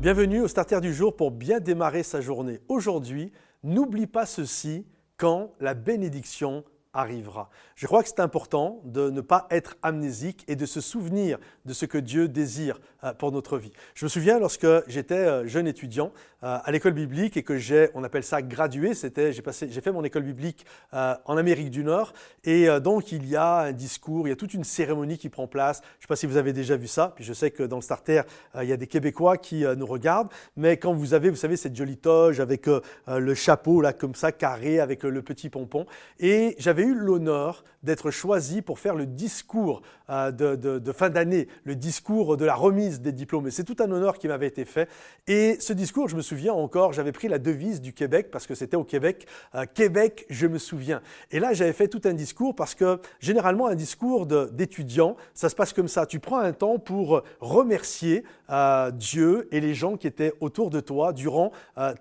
Bienvenue 0.00 0.42
au 0.42 0.46
Starter 0.46 0.80
du 0.80 0.94
jour 0.94 1.16
pour 1.16 1.32
bien 1.32 1.58
démarrer 1.58 2.04
sa 2.04 2.20
journée. 2.20 2.60
Aujourd'hui, 2.68 3.32
n'oublie 3.64 4.06
pas 4.06 4.26
ceci 4.26 4.86
quand 5.16 5.50
la 5.58 5.74
bénédiction 5.74 6.62
arrivera. 6.92 7.50
Je 7.76 7.86
crois 7.86 8.02
que 8.02 8.08
c'est 8.08 8.20
important 8.20 8.80
de 8.84 9.10
ne 9.10 9.20
pas 9.20 9.46
être 9.50 9.76
amnésique 9.82 10.44
et 10.48 10.56
de 10.56 10.66
se 10.66 10.80
souvenir 10.80 11.38
de 11.64 11.72
ce 11.72 11.86
que 11.86 11.98
Dieu 11.98 12.28
désire 12.28 12.80
euh, 13.04 13.12
pour 13.12 13.30
notre 13.30 13.58
vie. 13.58 13.72
Je 13.94 14.04
me 14.04 14.08
souviens 14.08 14.38
lorsque 14.38 14.66
j'étais 14.88 15.14
euh, 15.14 15.46
jeune 15.46 15.66
étudiant 15.66 16.12
euh, 16.42 16.58
à 16.64 16.72
l'école 16.72 16.94
biblique 16.94 17.36
et 17.36 17.42
que 17.42 17.56
j'ai, 17.56 17.90
on 17.94 18.02
appelle 18.04 18.24
ça 18.24 18.42
gradué, 18.42 18.94
c'était, 18.94 19.32
j'ai, 19.32 19.42
passé, 19.42 19.68
j'ai 19.70 19.80
fait 19.80 19.92
mon 19.92 20.02
école 20.02 20.22
biblique 20.22 20.64
en 20.92 21.36
Amérique 21.36 21.70
du 21.70 21.84
Nord 21.84 22.12
et 22.44 22.68
donc 22.80 23.12
il 23.12 23.28
y 23.28 23.36
a 23.36 23.58
un 23.58 23.72
discours, 23.72 24.26
il 24.26 24.30
y 24.30 24.32
a 24.32 24.36
toute 24.36 24.54
une 24.54 24.64
cérémonie 24.64 25.18
qui 25.18 25.28
prend 25.28 25.46
place. 25.46 25.80
Je 25.82 25.98
ne 25.98 26.00
sais 26.02 26.06
pas 26.08 26.16
si 26.16 26.26
vous 26.26 26.36
avez 26.36 26.52
déjà 26.52 26.76
vu 26.76 26.86
ça, 26.86 27.12
puis 27.14 27.24
je 27.24 27.32
sais 27.32 27.50
que 27.50 27.62
dans 27.62 27.76
le 27.76 27.82
starter, 27.82 28.22
il 28.60 28.68
y 28.68 28.72
a 28.72 28.76
des 28.76 28.86
Québécois 28.86 29.36
qui 29.36 29.64
nous 29.76 29.86
regardent, 29.86 30.30
mais 30.56 30.76
quand 30.76 30.92
vous 30.92 31.14
avez, 31.14 31.30
vous 31.30 31.36
savez, 31.36 31.56
cette 31.56 31.76
jolie 31.76 31.96
toge 31.96 32.40
avec 32.40 32.68
le 33.06 33.34
chapeau 33.34 33.80
là 33.80 33.92
comme 33.92 34.14
ça, 34.14 34.32
carré, 34.32 34.80
avec 34.80 35.02
le 35.02 35.22
petit 35.22 35.50
pompon, 35.50 35.86
et 36.20 36.54
j'avais 36.58 36.77
eu 36.82 36.94
l'honneur 36.94 37.64
d'être 37.82 38.10
choisi 38.10 38.62
pour 38.62 38.78
faire 38.78 38.94
le 38.94 39.06
discours 39.06 39.82
euh, 40.10 40.30
de, 40.30 40.92
fin 40.92 41.10
d'année, 41.10 41.48
le 41.64 41.76
discours 41.76 42.36
de 42.36 42.44
la 42.44 42.54
remise 42.54 43.00
des 43.00 43.12
diplômes. 43.12 43.46
Et 43.46 43.50
c'est 43.50 43.64
tout 43.64 43.76
un 43.80 43.90
honneur 43.90 44.18
qui 44.18 44.28
m'avait 44.28 44.46
été 44.46 44.64
fait. 44.64 44.88
Et 45.26 45.56
ce 45.60 45.72
discours, 45.72 46.08
je 46.08 46.16
me 46.16 46.22
souviens 46.22 46.52
encore, 46.52 46.92
j'avais 46.92 47.12
pris 47.12 47.28
la 47.28 47.38
devise 47.38 47.80
du 47.80 47.92
Québec 47.92 48.30
parce 48.32 48.46
que 48.46 48.54
c'était 48.54 48.76
au 48.76 48.84
Québec. 48.84 49.26
Euh, 49.54 49.64
Québec, 49.72 50.26
je 50.28 50.46
me 50.46 50.58
souviens. 50.58 51.00
Et 51.30 51.40
là, 51.40 51.52
j'avais 51.52 51.72
fait 51.72 51.88
tout 51.88 52.02
un 52.04 52.14
discours 52.14 52.54
parce 52.54 52.74
que 52.74 53.00
généralement, 53.20 53.68
un 53.68 53.74
discours 53.74 54.26
d'étudiant, 54.26 55.16
ça 55.34 55.48
se 55.48 55.54
passe 55.54 55.72
comme 55.72 55.88
ça. 55.88 56.06
Tu 56.06 56.20
prends 56.20 56.38
un 56.38 56.52
temps 56.52 56.78
pour 56.78 57.22
remercier 57.40 58.24
euh, 58.50 58.90
Dieu 58.90 59.48
et 59.52 59.60
les 59.60 59.74
gens 59.74 59.96
qui 59.96 60.06
étaient 60.06 60.32
autour 60.40 60.70
de 60.70 60.80
toi 60.80 61.12
durant 61.12 61.52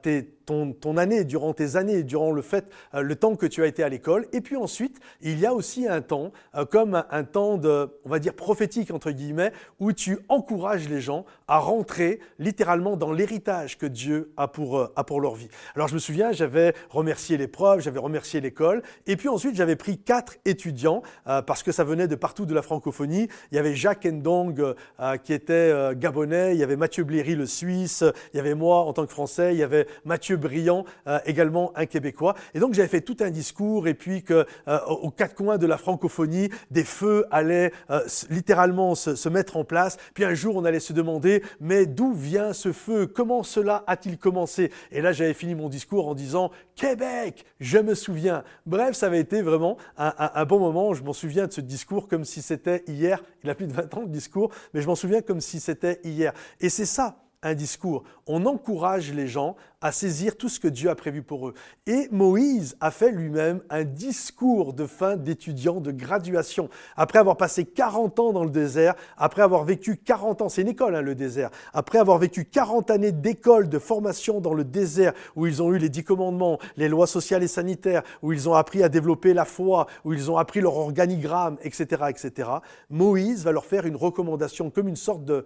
tes 0.01 0.36
ton, 0.47 0.97
année, 0.97 1.25
durant 1.25 1.53
tes 1.53 1.75
années, 1.75 2.03
durant 2.03 2.31
le 2.31 2.41
fait, 2.41 2.65
euh, 2.93 3.01
le 3.01 3.15
temps 3.15 3.35
que 3.35 3.45
tu 3.45 3.63
as 3.63 3.67
été 3.67 3.83
à 3.83 3.89
l'école. 3.89 4.25
Et 4.31 4.41
puis 4.41 4.55
ensuite, 4.55 4.99
il 5.21 5.37
y 5.39 5.45
a 5.45 5.53
aussi 5.53 5.87
un 5.87 6.01
temps, 6.01 6.31
euh, 6.55 6.65
comme 6.65 7.03
un, 7.11 7.23
temps 7.23 7.57
de, 7.57 7.89
on 8.05 8.09
va 8.09 8.19
dire 8.19 8.33
prophétique 8.33 8.91
entre 8.91 9.11
guillemets, 9.11 9.51
où 9.79 9.91
tu 9.91 10.19
encourages 10.29 10.87
les 10.87 11.01
gens 11.01 11.25
à 11.47 11.59
rentrer 11.59 12.19
littéralement 12.39 12.95
dans 12.95 13.11
l'héritage 13.11 13.77
que 13.77 13.85
Dieu 13.85 14.31
a 14.37 14.47
pour, 14.47 14.79
euh, 14.79 14.93
a 14.95 15.03
pour 15.03 15.19
leur 15.19 15.35
vie. 15.35 15.49
Alors 15.75 15.89
je 15.89 15.93
me 15.93 15.99
souviens, 15.99 16.31
j'avais 16.31 16.73
remercié 16.89 17.37
l'épreuve, 17.37 17.81
j'avais 17.81 17.99
remercié 17.99 18.39
l'école, 18.39 18.83
et 19.05 19.17
puis 19.17 19.27
ensuite 19.27 19.55
j'avais 19.55 19.75
pris 19.75 19.97
quatre 19.97 20.35
étudiants 20.45 21.01
parce 21.45 21.63
que 21.63 21.71
ça 21.71 21.83
venait 21.83 22.07
de 22.07 22.15
partout 22.15 22.45
de 22.45 22.53
la 22.53 22.61
francophonie. 22.61 23.27
Il 23.51 23.55
y 23.55 23.57
avait 23.57 23.75
Jacques 23.75 24.05
Ndong 24.05 24.75
qui 25.23 25.33
était 25.33 25.95
gabonais, 25.95 26.53
il 26.53 26.59
y 26.59 26.63
avait 26.63 26.75
Mathieu 26.75 27.03
Bléry 27.03 27.35
le 27.35 27.45
Suisse, 27.45 28.03
il 28.33 28.37
y 28.37 28.39
avait 28.39 28.55
moi 28.55 28.83
en 28.83 28.93
tant 28.93 29.05
que 29.05 29.11
Français, 29.11 29.53
il 29.53 29.59
y 29.59 29.63
avait 29.63 29.87
Mathieu 30.05 30.36
Brillant, 30.37 30.85
euh, 31.07 31.19
également 31.25 31.71
un 31.75 31.85
Québécois. 31.85 32.35
Et 32.53 32.59
donc 32.59 32.73
j'avais 32.73 32.87
fait 32.87 33.01
tout 33.01 33.17
un 33.19 33.29
discours 33.29 33.87
et 33.87 33.93
puis 33.93 34.23
que 34.23 34.45
euh, 34.67 34.79
aux 34.85 35.11
quatre 35.11 35.35
coins 35.35 35.57
de 35.57 35.65
la 35.67 35.77
francophonie, 35.77 36.49
des 36.71 36.83
feux 36.83 37.25
allaient 37.31 37.71
euh, 37.89 38.01
littéralement 38.29 38.95
se, 38.95 39.29
mettre 39.29 39.57
en 39.57 39.65
place. 39.65 39.97
Puis 40.13 40.23
un 40.23 40.33
jour, 40.33 40.55
on 40.55 40.65
allait 40.65 40.79
se 40.79 40.93
demander, 40.93 41.43
mais 41.59 41.85
d'où 41.85 42.13
vient 42.13 42.53
ce 42.53 42.71
feu? 42.71 43.07
Comment 43.07 43.43
cela 43.43 43.83
a-t-il 43.87 44.17
commencé? 44.17 44.71
Et 44.91 45.01
là, 45.01 45.11
j'avais 45.11 45.33
fini 45.33 45.53
mon 45.53 45.69
discours 45.69 46.07
en 46.07 46.15
disant, 46.15 46.51
Québec, 46.75 47.45
je 47.59 47.77
me 47.77 47.93
souviens. 47.93 48.43
Bref, 48.65 48.95
ça 48.95 49.07
avait 49.07 49.19
été 49.19 49.41
vraiment 49.41 49.77
un, 49.97 50.13
un 50.17 50.45
bon 50.45 50.59
moment. 50.59 50.93
Je 50.93 51.03
m'en 51.03 51.13
souviens 51.13 51.47
de 51.47 51.51
ce 51.51 51.61
discours 51.61 52.07
comme 52.07 52.23
si 52.23 52.41
c'était 52.41 52.83
hier. 52.87 53.23
Il 53.43 53.49
a 53.49 53.55
plus 53.55 53.67
de 53.67 53.73
20 53.73 53.97
ans 53.97 54.01
le 54.01 54.07
discours, 54.07 54.51
mais 54.73 54.81
je 54.81 54.87
m'en 54.87 54.95
souviens 54.95 55.21
comme 55.21 55.41
si 55.41 55.59
c'était 55.59 55.99
hier. 56.03 56.33
Et 56.61 56.69
c'est 56.69 56.85
ça 56.85 57.26
un 57.43 57.53
discours. 57.53 58.03
On 58.25 58.45
encourage 58.45 59.13
les 59.13 59.27
gens 59.27 59.55
à 59.79 59.91
saisir 59.91 60.37
tout 60.37 60.49
ce 60.49 60.59
que 60.59 60.67
Dieu 60.67 60.89
a 60.89 60.95
prévu 60.95 61.21
pour 61.21 61.47
eux. 61.47 61.53
Et 61.85 62.07
Moïse 62.11 62.75
a 62.81 62.89
fait 62.89 63.11
lui-même 63.11 63.61
un 63.69 63.83
discours 63.83 64.73
de 64.73 64.87
fin 64.87 65.17
d'étudiant 65.17 65.79
de 65.79 65.91
graduation. 65.91 66.67
Après 66.95 67.19
avoir 67.19 67.37
passé 67.37 67.63
40 67.63 68.19
ans 68.19 68.33
dans 68.33 68.43
le 68.43 68.49
désert, 68.49 68.95
après 69.17 69.43
avoir 69.43 69.63
vécu 69.65 69.97
40 69.97 70.41
ans, 70.41 70.49
c'est 70.49 70.63
une 70.63 70.69
école 70.69 70.95
hein, 70.95 71.01
le 71.01 71.13
désert, 71.13 71.51
après 71.73 71.99
avoir 71.99 72.17
vécu 72.17 72.45
40 72.45 72.89
années 72.89 73.11
d'école 73.11 73.69
de 73.69 73.77
formation 73.77 74.41
dans 74.41 74.55
le 74.55 74.63
désert, 74.63 75.13
où 75.35 75.45
ils 75.45 75.61
ont 75.61 75.71
eu 75.71 75.77
les 75.77 75.89
dix 75.89 76.03
commandements, 76.03 76.57
les 76.75 76.89
lois 76.89 77.07
sociales 77.07 77.43
et 77.43 77.47
sanitaires, 77.47 78.01
où 78.23 78.33
ils 78.33 78.49
ont 78.49 78.55
appris 78.55 78.81
à 78.81 78.89
développer 78.89 79.35
la 79.35 79.45
foi, 79.45 79.85
où 80.05 80.13
ils 80.13 80.31
ont 80.31 80.37
appris 80.37 80.59
leur 80.59 80.75
organigramme, 80.75 81.57
etc., 81.61 82.05
etc., 82.09 82.49
Moïse 82.89 83.43
va 83.43 83.51
leur 83.51 83.65
faire 83.65 83.85
une 83.85 83.95
recommandation 83.95 84.71
comme 84.71 84.87
une 84.87 84.95
sorte 84.95 85.23
de 85.23 85.45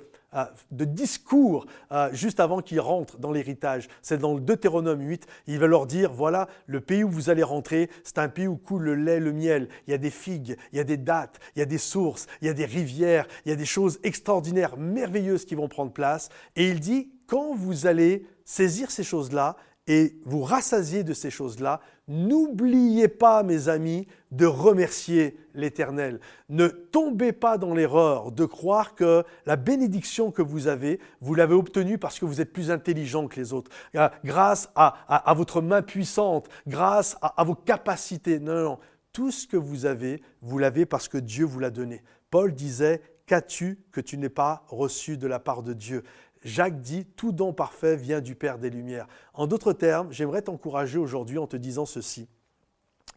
de 0.71 0.85
discours 0.85 1.65
euh, 1.91 2.09
juste 2.13 2.39
avant 2.39 2.61
qu'ils 2.61 2.79
rentrent 2.79 3.17
dans 3.17 3.31
l'héritage. 3.31 3.87
C'est 4.01 4.17
dans 4.17 4.33
le 4.33 4.39
Deutéronome 4.39 5.01
8. 5.01 5.27
Il 5.47 5.59
va 5.59 5.67
leur 5.67 5.85
dire, 5.85 6.13
voilà, 6.13 6.47
le 6.67 6.79
pays 6.81 7.03
où 7.03 7.09
vous 7.09 7.29
allez 7.29 7.43
rentrer, 7.43 7.89
c'est 8.03 8.17
un 8.17 8.29
pays 8.29 8.47
où 8.47 8.55
coule 8.55 8.83
le 8.83 8.95
lait, 8.95 9.19
le 9.19 9.33
miel. 9.33 9.67
Il 9.87 9.91
y 9.91 9.93
a 9.93 9.97
des 9.97 10.09
figues, 10.09 10.57
il 10.71 10.77
y 10.77 10.79
a 10.79 10.83
des 10.83 10.97
dattes, 10.97 11.39
il 11.55 11.59
y 11.59 11.61
a 11.61 11.65
des 11.65 11.77
sources, 11.77 12.27
il 12.41 12.47
y 12.47 12.49
a 12.49 12.53
des 12.53 12.65
rivières, 12.65 13.27
il 13.45 13.49
y 13.49 13.51
a 13.51 13.57
des 13.57 13.65
choses 13.65 13.99
extraordinaires, 14.03 14.77
merveilleuses 14.77 15.45
qui 15.45 15.55
vont 15.55 15.67
prendre 15.67 15.91
place. 15.91 16.29
Et 16.55 16.69
il 16.69 16.79
dit, 16.79 17.11
quand 17.27 17.53
vous 17.55 17.87
allez 17.87 18.25
saisir 18.45 18.91
ces 18.91 19.03
choses-là, 19.03 19.55
et 19.87 20.15
vous 20.25 20.43
rassasiez 20.43 21.03
de 21.03 21.13
ces 21.13 21.31
choses-là, 21.31 21.81
n'oubliez 22.07 23.07
pas, 23.07 23.43
mes 23.43 23.67
amis, 23.67 24.07
de 24.31 24.45
remercier 24.45 25.37
l'Éternel. 25.53 26.19
Ne 26.49 26.67
tombez 26.67 27.31
pas 27.31 27.57
dans 27.57 27.73
l'erreur 27.73 28.31
de 28.31 28.45
croire 28.45 28.95
que 28.95 29.23
la 29.45 29.55
bénédiction 29.55 30.31
que 30.31 30.41
vous 30.41 30.67
avez, 30.67 30.99
vous 31.19 31.33
l'avez 31.33 31.55
obtenue 31.55 31.97
parce 31.97 32.19
que 32.19 32.25
vous 32.25 32.41
êtes 32.41 32.53
plus 32.53 32.69
intelligent 32.69 33.27
que 33.27 33.39
les 33.39 33.53
autres, 33.53 33.71
euh, 33.95 34.07
grâce 34.23 34.69
à, 34.75 35.33
votre 35.35 35.61
main 35.61 35.81
puissante, 35.81 36.47
grâce 36.67 37.17
à, 37.21 37.43
vos 37.43 37.55
capacités. 37.55 38.39
Non, 38.39 38.63
non. 38.63 38.79
Tout 39.13 39.31
ce 39.31 39.47
que 39.47 39.57
vous 39.57 39.85
avez, 39.85 40.21
vous 40.41 40.57
l'avez 40.57 40.85
parce 40.85 41.07
que 41.07 41.17
Dieu 41.17 41.45
vous 41.45 41.59
l'a 41.59 41.71
donné. 41.71 42.01
Paul 42.29 42.53
disait, 42.53 43.01
qu'as-tu 43.25 43.79
que 43.91 43.99
tu 43.99 44.17
n'aies 44.17 44.29
pas 44.29 44.63
reçu 44.67 45.17
de 45.17 45.27
la 45.27 45.39
part 45.39 45.63
de 45.63 45.73
Dieu? 45.73 46.03
Jacques 46.43 46.79
dit, 46.81 47.05
tout 47.05 47.31
don 47.31 47.53
parfait 47.53 47.95
vient 47.95 48.21
du 48.21 48.35
Père 48.35 48.57
des 48.57 48.69
Lumières. 48.69 49.07
En 49.33 49.47
d'autres 49.47 49.73
termes, 49.73 50.11
j'aimerais 50.11 50.41
t'encourager 50.41 50.97
aujourd'hui 50.97 51.37
en 51.37 51.47
te 51.47 51.57
disant 51.57 51.85
ceci. 51.85 52.27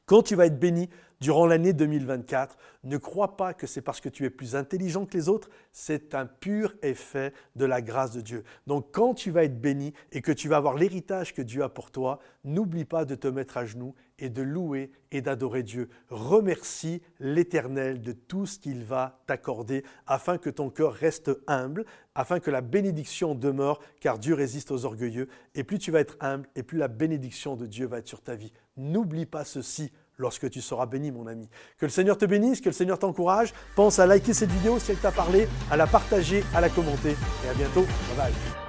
Quand 0.06 0.22
tu 0.22 0.34
vas 0.34 0.46
être 0.46 0.58
béni 0.58 0.90
durant 1.24 1.46
l'année 1.46 1.72
2024, 1.72 2.58
ne 2.84 2.98
crois 2.98 3.38
pas 3.38 3.54
que 3.54 3.66
c'est 3.66 3.80
parce 3.80 4.02
que 4.02 4.10
tu 4.10 4.26
es 4.26 4.30
plus 4.30 4.56
intelligent 4.56 5.06
que 5.06 5.16
les 5.16 5.30
autres, 5.30 5.48
c'est 5.72 6.14
un 6.14 6.26
pur 6.26 6.74
effet 6.82 7.32
de 7.56 7.64
la 7.64 7.80
grâce 7.80 8.12
de 8.12 8.20
Dieu. 8.20 8.44
Donc 8.66 8.88
quand 8.92 9.14
tu 9.14 9.30
vas 9.30 9.44
être 9.44 9.58
béni 9.58 9.94
et 10.12 10.20
que 10.20 10.32
tu 10.32 10.50
vas 10.50 10.58
avoir 10.58 10.74
l'héritage 10.74 11.32
que 11.32 11.40
Dieu 11.40 11.62
a 11.62 11.70
pour 11.70 11.90
toi, 11.90 12.18
n'oublie 12.44 12.84
pas 12.84 13.06
de 13.06 13.14
te 13.14 13.26
mettre 13.26 13.56
à 13.56 13.64
genoux 13.64 13.94
et 14.18 14.28
de 14.28 14.42
louer 14.42 14.92
et 15.12 15.22
d'adorer 15.22 15.62
Dieu. 15.62 15.88
Remercie 16.10 17.00
l'Éternel 17.20 18.02
de 18.02 18.12
tout 18.12 18.44
ce 18.44 18.58
qu'il 18.58 18.84
va 18.84 19.22
t'accorder 19.26 19.82
afin 20.06 20.36
que 20.36 20.50
ton 20.50 20.68
cœur 20.68 20.92
reste 20.92 21.30
humble, 21.46 21.86
afin 22.14 22.38
que 22.38 22.50
la 22.50 22.60
bénédiction 22.60 23.34
demeure, 23.34 23.80
car 23.98 24.18
Dieu 24.18 24.34
résiste 24.34 24.70
aux 24.70 24.84
orgueilleux. 24.84 25.28
Et 25.54 25.64
plus 25.64 25.78
tu 25.78 25.90
vas 25.90 26.00
être 26.00 26.18
humble, 26.20 26.48
et 26.54 26.62
plus 26.62 26.76
la 26.76 26.88
bénédiction 26.88 27.56
de 27.56 27.64
Dieu 27.64 27.86
va 27.86 27.98
être 27.98 28.08
sur 28.08 28.20
ta 28.20 28.34
vie. 28.34 28.52
N'oublie 28.76 29.26
pas 29.26 29.44
ceci 29.44 29.90
lorsque 30.16 30.50
tu 30.50 30.60
seras 30.60 30.86
béni, 30.86 31.10
mon 31.10 31.26
ami. 31.26 31.48
Que 31.78 31.86
le 31.86 31.90
Seigneur 31.90 32.18
te 32.18 32.24
bénisse, 32.24 32.60
que 32.60 32.68
le 32.68 32.74
Seigneur 32.74 32.98
t'encourage. 32.98 33.52
Pense 33.76 33.98
à 33.98 34.06
liker 34.06 34.32
cette 34.32 34.50
vidéo 34.50 34.78
si 34.78 34.92
elle 34.92 34.98
t'a 34.98 35.12
parlé, 35.12 35.48
à 35.70 35.76
la 35.76 35.86
partager, 35.86 36.44
à 36.54 36.60
la 36.60 36.68
commenter. 36.68 37.16
Et 37.44 37.48
à 37.48 37.54
bientôt. 37.54 37.82
Bye 37.82 38.16
bye. 38.16 38.63